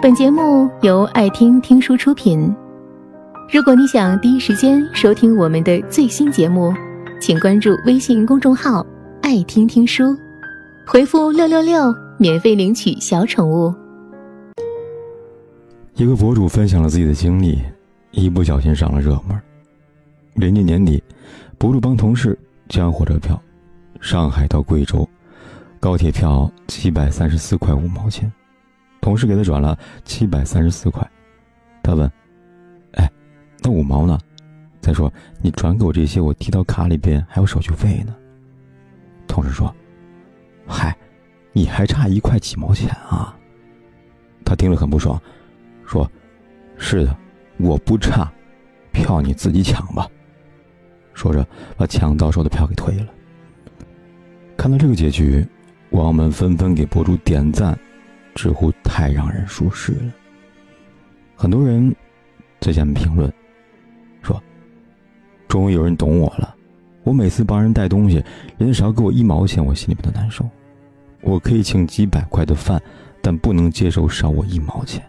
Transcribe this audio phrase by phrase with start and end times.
[0.00, 2.54] 本节目由爱听听书出品。
[3.52, 6.72] 如果你想第一时间收听我们的最新节目，
[7.20, 8.86] 请关注微信公众号
[9.22, 10.16] “爱听听书”，
[10.86, 13.74] 回复“六六六”免费领取小宠物。
[15.94, 17.60] 一个博主分享了自己的经历，
[18.12, 19.36] 一不小心上了热门。
[20.34, 21.02] 临近年底，
[21.58, 22.38] 博主帮同事
[22.68, 23.36] 抢火车票，
[24.00, 25.08] 上海到贵州，
[25.80, 28.32] 高铁票七百三十四块五毛钱，
[29.00, 31.08] 同事给他转了七百三十四块，
[31.82, 32.10] 他问
[32.94, 33.10] ：“哎，
[33.62, 34.18] 那五毛呢？”
[34.80, 38.14] 再说你转给我这些，我提到卡里边还有手续费呢。
[39.26, 39.74] 同事说
[40.66, 40.96] ：“嗨，
[41.52, 43.36] 你还差一块几毛钱啊？”
[44.44, 45.20] 他听了很不爽，
[45.84, 46.10] 说
[46.78, 47.16] ：“是的，
[47.58, 48.32] 我不差，
[48.92, 50.08] 票你自己抢吧。”
[51.12, 51.46] 说着
[51.76, 53.08] 把抢到手的票给退了。
[54.56, 55.46] 看到这个结局，
[55.90, 57.78] 网友们纷纷给博主点赞，
[58.38, 60.12] 直呼太让人舒适了。
[61.34, 61.92] 很多人
[62.60, 63.32] 在下面评论
[64.22, 64.40] 说。
[65.48, 66.54] 终于有人懂我了，
[67.02, 68.22] 我每次帮人带东西，
[68.58, 70.48] 人家少给我一毛钱，我心里边都难受。
[71.20, 72.80] 我可以请几百块的饭，
[73.20, 75.02] 但不能接受少我一毛钱。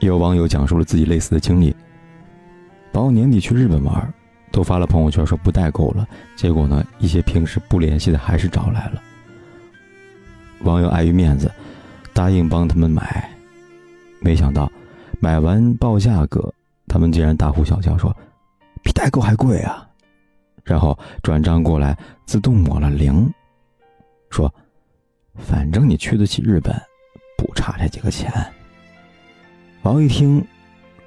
[0.00, 1.72] 有网友讲述了自己类似的经历：，
[2.90, 4.12] 把我年底去日本玩，
[4.50, 9.02] 都发了朋友圈说不代购了，结果呢，一些平时不联系的还是找来了。
[10.62, 11.52] 网友碍于面子，
[12.16, 13.30] 答应帮他们买，
[14.20, 14.72] 没想到
[15.20, 16.50] 买完报价格，
[16.88, 18.16] 他们竟然大呼小叫说。
[18.82, 19.86] 比代购还贵啊！
[20.64, 21.94] 然后转账过来，
[22.24, 23.30] 自动抹了零，
[24.30, 24.52] 说
[25.36, 26.74] ：“反正你去得起日本，
[27.36, 28.32] 不差这几个钱。”
[29.82, 30.42] 王一听，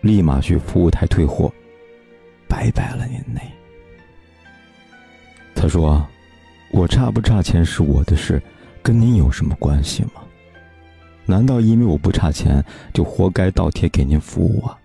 [0.02, 1.52] 立马去服务台退货，
[2.48, 3.42] 拜拜了您嘞。
[5.56, 6.06] 他说
[6.72, 8.40] ：“我差不差钱是我的事，
[8.84, 10.12] 跟您有什么关系吗？
[11.30, 12.64] 难道因为我不差钱，
[12.94, 14.76] 就活该倒贴给您服务啊？”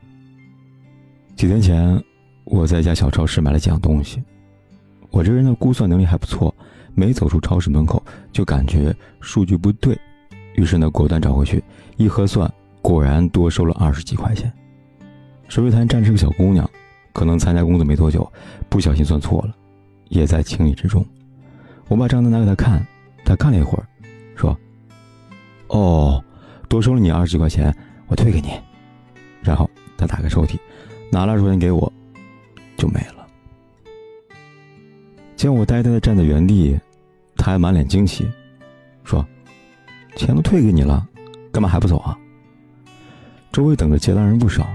[1.34, 2.02] 几天前。
[2.46, 4.22] 我在一家小超市买了几样东西，
[5.10, 6.54] 我这人的估算能力还不错，
[6.92, 9.98] 没走出超市门口就感觉数据不对，
[10.54, 11.64] 于是呢果断找回去，
[11.96, 12.52] 一核算
[12.82, 14.52] 果然多收了二十几块钱。
[15.48, 16.68] 收银台站着个小姑娘，
[17.14, 18.30] 可能参加工作没多久，
[18.68, 19.56] 不小心算错了，
[20.10, 21.02] 也在情理之中。
[21.88, 22.86] 我把账单拿给她看，
[23.24, 23.88] 她看了一会儿，
[24.36, 24.54] 说：“，
[26.74, 27.72] 多收了你二十几块钱，
[28.08, 28.60] 我退给你。”
[29.40, 30.58] 然后他打开抽屉，
[31.08, 31.92] 拿了二十块钱给我。
[32.76, 33.24] 就没了。
[35.36, 36.76] 见我呆呆的站在原地，
[37.36, 38.28] 他还满脸惊奇，
[39.04, 39.24] 说
[40.16, 41.06] ：“钱都退给你了，
[41.52, 42.18] 干嘛还不走啊？”
[43.52, 44.66] 周围等着接单人不少，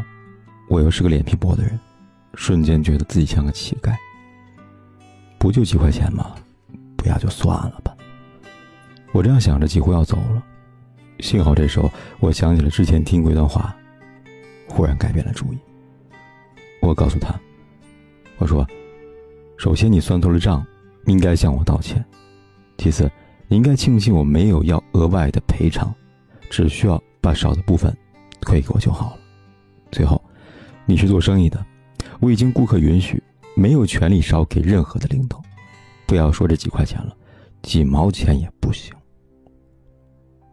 [0.70, 1.78] 我又是个脸皮薄的人，
[2.36, 3.94] 瞬间觉得自己像个乞丐。
[5.38, 6.34] 不就几块钱吗？
[6.96, 7.94] 不要就算了吧。
[9.12, 10.44] 我这样想着，几乎要走了。
[11.20, 13.76] 幸好这时候我想起了之前听过一段话，
[14.68, 15.58] 忽然改变了主意。
[16.82, 17.34] 我告诉他。
[18.38, 18.66] 我说
[19.60, 20.66] ：“首先，你算错了账，
[21.08, 22.02] 应该向我道歉；
[22.78, 23.12] 其次，
[23.50, 25.94] 你应该庆幸我没有要额外的赔偿，
[26.50, 27.94] 只需要把少的部分
[28.40, 29.22] 退给我就好了。
[29.92, 30.24] 最后，
[30.86, 31.66] 你是做生意的，
[32.22, 33.22] 未经顾客允许，
[33.56, 35.42] 没有权利少给任何的零头。
[36.08, 37.14] 不要说这几块钱了，
[37.62, 38.96] 几毛钱也不行。”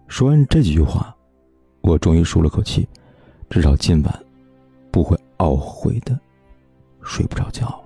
[0.09, 1.15] 说完这几句话，
[1.81, 2.89] 我终于舒了口气，
[3.51, 4.25] 至少今晚
[4.91, 6.19] 不会懊悔的。
[7.09, 7.81] 睡不着觉。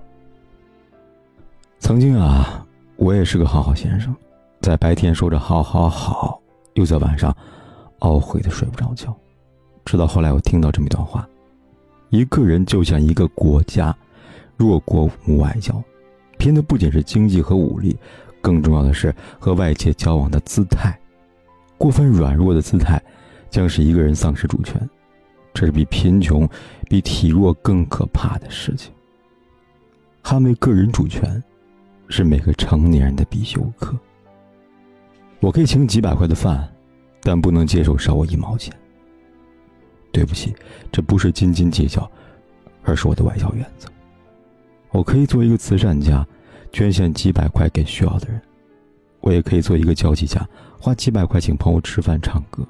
[1.77, 2.65] 曾经啊，
[2.95, 4.15] 我也是个好好先生，
[4.61, 6.41] 在白天说着好好好，
[6.73, 7.35] 又在晚上
[7.99, 9.15] 懊悔的睡不着觉。
[9.85, 11.27] 直到后来，我听到这么一段话：
[12.09, 13.95] 一个人就像一个国家，
[14.57, 15.79] 弱国无外交，
[16.39, 17.95] 拼的不仅是经济和武力，
[18.41, 20.99] 更重要的是和外界交往的姿态。
[21.81, 23.01] 过分软弱的姿态，
[23.49, 24.79] 将使一个人丧失主权，
[25.51, 26.47] 这是比贫穷、
[26.87, 28.93] 比体弱更可怕的事情。
[30.21, 31.43] 捍卫个人主权，
[32.07, 33.97] 是每个成年人的必修课。
[35.39, 36.71] 我可以请几百块的饭，
[37.23, 38.71] 但不能接受少我一毛钱。
[40.11, 40.53] 对不起，
[40.91, 42.07] 这不是斤斤计较，
[42.83, 43.89] 而是我的外交原则。
[44.91, 46.23] 我可以做一个慈善家，
[46.71, 48.39] 捐献几百块给需要的人；
[49.21, 50.45] 我也可以做一个交际家，
[50.79, 52.63] 花几百块请朋友吃饭唱歌。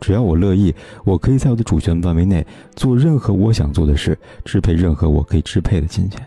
[0.00, 0.74] 只要我乐意，
[1.04, 6.24] 我可以在我的主权范围内做任何我想做的事，支配任何我可以支配的金钱。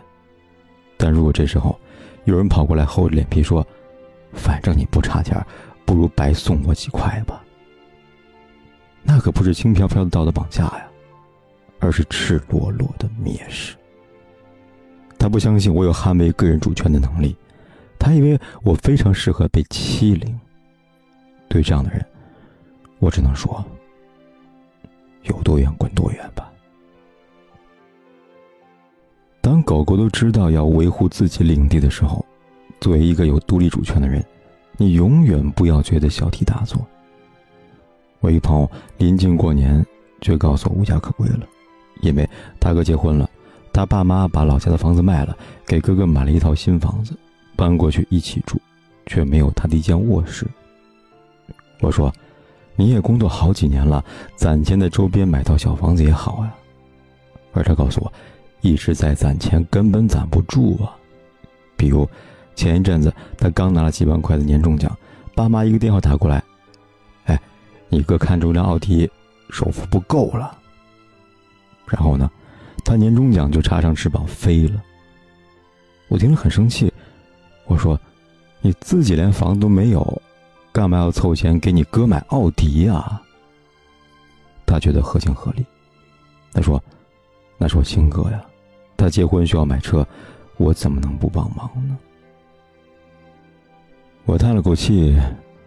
[0.96, 1.78] 但如果这时候，
[2.24, 3.66] 有人跑过来厚着脸皮说
[4.34, 5.42] ：“反正你不差钱，
[5.84, 7.42] 不如白送我几块吧。”
[9.02, 10.84] 那可不是轻飘飘的道德绑架呀，
[11.78, 13.74] 而是赤裸裸的蔑视。
[15.18, 17.34] 他不相信我有捍卫个人主权的能力，
[18.00, 20.36] 他以为我非常适合被欺凌。
[21.48, 22.04] 对这样的人，
[22.98, 23.62] 我只能说：
[25.24, 26.50] 有多远滚多远吧。
[29.42, 32.24] 当狗狗都知道要维护自己领地的时候，
[32.80, 34.24] 作为一个有独立主权的人，
[34.76, 36.84] 你永远不要觉得小题大做。
[38.20, 39.84] 我一朋友临近过年，
[40.20, 41.46] 却告诉我无家可归了，
[42.00, 43.28] 因为大哥结婚了，
[43.72, 45.36] 他爸妈把老家的房子卖了，
[45.66, 47.14] 给哥哥买了一套新房子，
[47.60, 48.58] 搬过去一起住，
[49.04, 50.46] 却没有他的一间卧室。
[51.80, 52.10] 我说
[52.74, 54.02] ：“你也工作好几年了，
[54.34, 56.56] 攒钱在周边买套小房子也好啊。”
[57.52, 58.10] 而他告诉我，
[58.62, 60.96] 一直在攒钱，根本攒不住啊。
[61.76, 62.08] 比如
[62.54, 64.96] 前一阵子他刚拿了几万块的年终奖，
[65.34, 66.42] 爸妈一个电话打过来。
[67.26, 67.38] 哎
[67.90, 69.10] 你哥看中辆奥迪，
[69.50, 70.56] 首付不够了。
[71.86, 72.30] 然后呢，
[72.86, 74.82] 他年终奖就插上翅膀飞了。
[76.08, 76.89] 我听了很生气
[78.60, 80.22] ，：“你自己连房都没有，
[80.72, 83.22] 干嘛要凑钱给你哥买奥迪啊？”
[84.66, 85.64] 他觉得合情合理。
[86.52, 86.82] 他说
[87.58, 88.44] ：“那是我亲哥呀，
[88.96, 90.06] 他结婚需要买车，
[90.56, 91.96] 我怎么能不帮忙呢？”
[94.26, 95.18] 我叹了口气，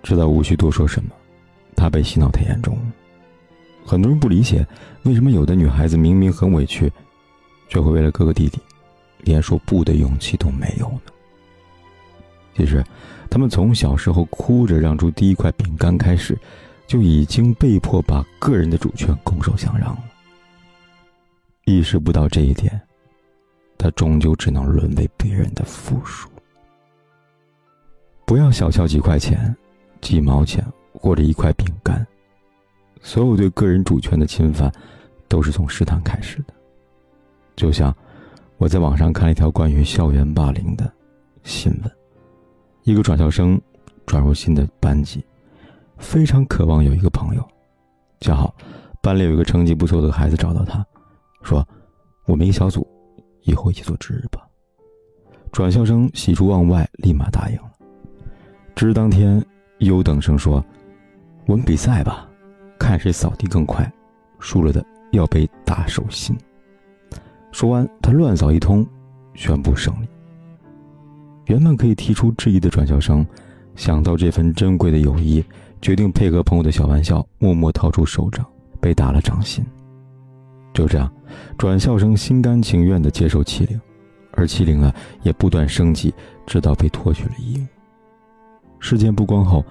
[0.04, 1.10] 知道无需多说什么。
[1.76, 2.82] 他被洗脑太严重了，
[3.84, 4.66] 很多人不理解，
[5.04, 6.92] 为什么有的女孩子明明很委屈，
[7.68, 8.60] 却会为了哥哥弟弟，
[9.22, 11.02] 连说不的勇气都没有呢？
[12.56, 12.84] 其实，
[13.30, 16.38] 他们从小时候哭着让出第一块饼干开始，
[16.88, 20.04] 就已经被迫把个人的主权拱手相让了。
[21.66, 22.80] 意识不到这一点，
[23.78, 26.30] 他终究只能沦为别人的附属。
[28.26, 29.56] 不要小瞧几块钱，
[30.02, 30.66] 几毛钱。
[30.96, 32.06] 或者一块饼干，
[33.02, 34.72] 所有对个人主权的侵犯，
[35.28, 36.54] 都是从试探开始的。
[37.56, 37.94] 就像
[38.58, 40.90] 我在网上看了一条关于校园霸凌的
[41.44, 41.92] 新闻，
[42.84, 43.60] 一个转校生
[44.06, 45.24] 转入新的班级，
[45.98, 47.48] 非常渴望有一个朋友。
[48.20, 48.54] 恰好
[49.02, 50.86] 班里有一个成绩不错的孩子找到他，
[51.44, 51.66] 说
[52.28, 52.86] ：“我们一小组，
[53.44, 54.46] 以后一起做值日吧。”
[55.52, 57.72] 转校生喜出望外，立马答应了。
[58.76, 59.44] 值日当天，
[59.80, 60.64] 优等生说。
[61.46, 62.28] 我们比赛吧，
[62.80, 63.90] 看谁扫地更快，
[64.40, 66.38] 输了的要被打手心。
[67.52, 68.88] 说完，他乱扫一通，
[69.36, 70.08] 宣布胜利。
[71.46, 73.26] 原本可以提出质疑的转校生，
[73.76, 75.44] 想到这份珍贵的友谊，
[75.82, 78.46] 决定配合朋友的小玩笑，默默掏出手掌，
[78.80, 79.66] 被打了掌心。
[80.74, 81.12] 就这样，
[81.58, 83.80] 转校生心甘情愿地接受欺凌，
[84.32, 86.14] 而欺凌呢，也不断升级，
[86.46, 87.66] 直到被脱去了衣物。
[88.80, 89.64] 事件曝光后。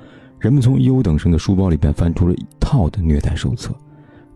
[0.43, 3.73] 人们从优等生的书包里边翻出了一套的虐待手册，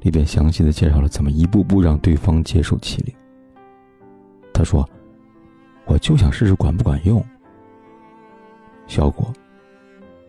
[0.02, 3.12] 里边详细的介绍了怎么一步步让对方接受欺凌。
[4.52, 4.88] 他说
[5.86, 7.24] ：“我就想试试管不管用。”
[8.86, 9.32] 效果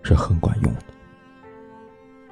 [0.01, 0.83] 是很管用的。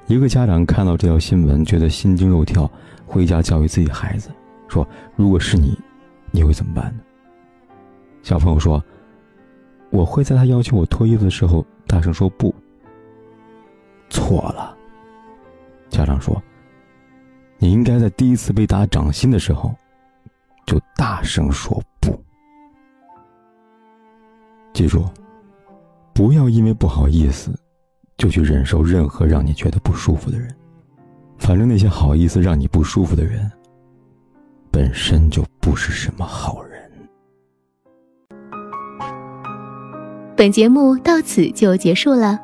[0.06, 2.70] 一个家长看到这条新闻，觉得心惊肉跳，
[3.06, 4.30] 回家教育自己孩子
[4.68, 4.86] 说
[5.16, 5.78] ：“如果是你，
[6.30, 7.02] 你会怎么办呢？”
[8.22, 8.82] 小朋友说
[9.90, 12.54] ：“我会在他要求我脱衣服的时候，大声说不。”
[14.10, 14.76] 错了。
[15.88, 16.40] 家长说
[17.58, 19.74] ：“你应该在第一次被打掌心的时候，
[20.66, 21.80] 就大声说。
[24.76, 25.02] 记住，
[26.12, 27.50] 不要因为不好意思，
[28.18, 30.54] 就去忍受任何让你觉得不舒服的人。
[31.38, 33.50] 反正那些好意思让你不舒服的人，
[34.70, 36.76] 本身就不是什么好人。”
[40.36, 42.38] 本节目到此就结束了。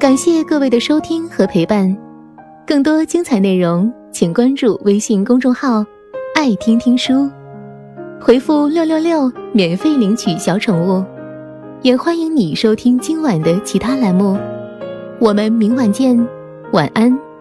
[0.00, 1.96] 感谢各位的收听和陪伴，
[2.66, 5.84] 更多精彩内容请关注微信公众号
[6.34, 7.30] “爱听听书”，
[8.20, 11.04] 回复“六六六”免费领取小宠物，
[11.82, 14.38] 也欢迎你收听今晚的其他栏目。
[15.18, 16.16] 我们明晚见，
[16.72, 17.31] 晚安。